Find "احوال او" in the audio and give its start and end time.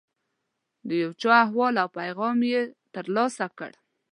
1.43-1.87